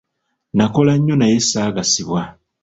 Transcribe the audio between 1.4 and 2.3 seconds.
saagasibwa.